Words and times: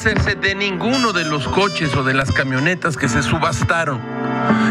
deshacerse 0.00 0.34
de 0.34 0.54
ninguno 0.54 1.12
de 1.12 1.24
los 1.24 1.46
coches 1.48 1.94
o 1.94 2.02
de 2.02 2.14
las 2.14 2.32
camionetas 2.32 2.96
que 2.96 3.06
se 3.06 3.22
subastaron. 3.22 4.00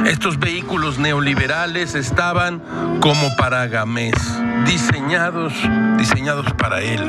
Estos 0.08 0.40
vehículos 0.40 0.98
neoliberales 0.98 1.94
estaban 1.94 2.60
como 3.00 3.36
para 3.36 3.68
Gamés, 3.68 4.16
diseñados, 4.66 5.54
diseñados 5.98 6.52
para 6.54 6.82
él. 6.82 7.08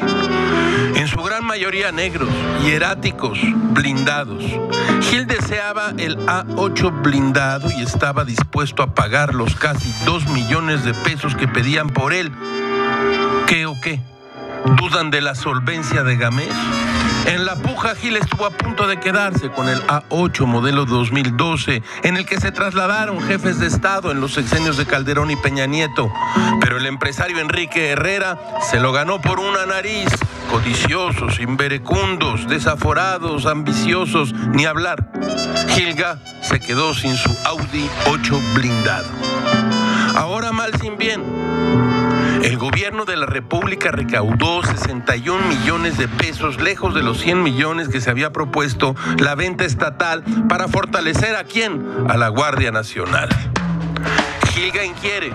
En 0.97 1.09
su 1.09 1.23
gran 1.23 1.47
mayoría 1.47 1.93
negros, 1.93 2.29
hieráticos, 2.63 3.39
blindados. 3.73 4.45
Gil 5.03 5.27
deseaba 5.27 5.95
el 5.97 6.19
A8 6.27 7.03
blindado 7.03 7.71
y 7.71 7.83
estaba 7.83 8.25
dispuesto 8.25 8.83
a 8.83 8.95
pagar 8.95 9.35
los 9.35 9.55
casi 9.55 9.91
dos 10.05 10.29
millones 10.29 10.85
de 10.85 10.93
pesos 10.93 11.35
que 11.37 11.49
pedían 11.49 11.89
por 11.89 12.13
él. 12.13 12.31
¿Qué 13.47 13.65
o 13.65 13.75
qué? 13.81 14.01
¿Dudan 14.77 15.11
de 15.11 15.23
la 15.23 15.35
solvencia 15.35 16.03
de 16.03 16.17
Gamés? 16.17 16.55
En 17.27 17.45
la 17.45 17.57
puja, 17.57 17.95
Gil 17.95 18.17
estuvo 18.17 18.47
a 18.47 18.51
punto 18.51 18.87
de 18.87 18.99
quedarse 18.99 19.51
con 19.51 19.69
el 19.69 19.81
A8 19.87 20.47
modelo 20.47 20.85
2012, 20.85 21.83
en 22.03 22.17
el 22.17 22.27
que 22.27 22.41
se 22.41 22.53
trasladaron 22.53 23.21
jefes 23.21 23.59
de 23.59 23.67
Estado 23.67 24.11
en 24.11 24.21
los 24.21 24.33
sexenios 24.33 24.77
de 24.77 24.87
Calderón 24.87 25.31
y 25.31 25.37
Peña 25.37 25.67
Nieto. 25.67 26.13
Pero 26.61 26.79
el 26.79 26.87
empresario 26.87 27.39
Enrique 27.39 27.91
Herrera 27.91 28.39
se 28.63 28.81
lo 28.81 28.93
ganó 28.93 29.21
por 29.21 29.39
una 29.39 29.67
nariz. 29.67 30.09
Codiciosos, 30.51 31.39
inverecundos, 31.39 32.49
desaforados, 32.49 33.47
ambiciosos, 33.47 34.33
ni 34.33 34.65
hablar. 34.65 35.13
Gilga 35.69 36.19
se 36.43 36.59
quedó 36.59 36.95
sin 36.95 37.17
su 37.17 37.35
Audi 37.45 37.89
8 38.07 38.41
blindado. 38.55 39.30
Gobierno 42.71 43.05
de 43.05 43.17
la 43.17 43.27
República 43.27 43.91
recaudó 43.91 44.63
61 44.63 45.45
millones 45.49 45.99
de 45.99 46.07
pesos, 46.07 46.61
lejos 46.61 46.95
de 46.95 47.03
los 47.03 47.19
100 47.19 47.43
millones 47.43 47.89
que 47.89 48.01
se 48.01 48.11
había 48.11 48.33
propuesto 48.33 48.95
la 49.19 49.35
venta 49.35 49.65
estatal 49.65 50.23
para 50.49 50.69
fortalecer 50.69 51.35
a 51.35 51.45
quién? 51.45 51.85
A 52.09 52.17
la 52.17 52.29
Guardia 52.29 52.71
Nacional. 52.71 53.29
Gilga 54.53 54.85
inquiere. 54.85 55.33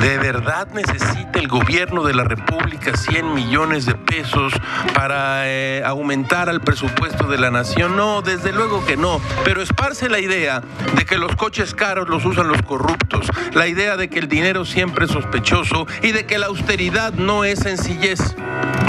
¿De 0.00 0.18
verdad 0.18 0.66
necesita 0.72 1.38
el 1.38 1.48
gobierno 1.48 2.02
de 2.02 2.14
la 2.14 2.24
República 2.24 2.96
100 2.96 3.34
millones 3.34 3.86
de 3.86 3.94
pesos 3.94 4.52
para 4.94 5.48
eh, 5.48 5.82
aumentar 5.84 6.48
al 6.48 6.60
presupuesto 6.60 7.28
de 7.28 7.38
la 7.38 7.50
nación? 7.50 7.96
No, 7.96 8.20
desde 8.20 8.52
luego 8.52 8.84
que 8.84 8.96
no. 8.96 9.20
Pero 9.44 9.62
esparce 9.62 10.08
la 10.08 10.18
idea 10.18 10.62
de 10.96 11.04
que 11.04 11.18
los 11.18 11.36
coches 11.36 11.74
caros 11.74 12.08
los 12.08 12.24
usan 12.24 12.48
los 12.48 12.62
corruptos, 12.62 13.26
la 13.52 13.68
idea 13.68 13.96
de 13.96 14.08
que 14.08 14.18
el 14.18 14.28
dinero 14.28 14.64
siempre 14.64 15.04
es 15.04 15.12
sospechoso 15.12 15.86
y 16.02 16.12
de 16.12 16.26
que 16.26 16.38
la 16.38 16.46
austeridad 16.46 17.12
no 17.12 17.44
es 17.44 17.60
sencillez, 17.60 18.34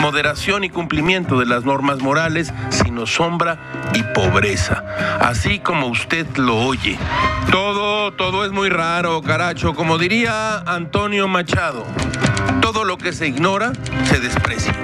moderación 0.01 0.63
y 0.63 0.69
cumplimiento 0.69 1.37
de 1.39 1.45
las 1.45 1.63
normas 1.63 2.01
morales, 2.01 2.51
sino 2.69 3.05
sombra 3.05 3.59
y 3.93 4.01
pobreza. 4.15 4.83
Así 5.21 5.59
como 5.59 5.87
usted 5.87 6.25
lo 6.37 6.57
oye. 6.57 6.97
Todo, 7.51 8.11
todo 8.13 8.45
es 8.45 8.51
muy 8.51 8.69
raro, 8.69 9.21
caracho. 9.37 9.73
Como 9.73 9.97
diría 9.97 10.59
Antonio 10.59 11.27
Machado, 11.27 11.87
todo 12.61 12.83
lo 12.83 12.99
que 12.99 13.13
se 13.13 13.25
ignora 13.25 13.73
se 14.03 14.19
desprecia. 14.19 14.75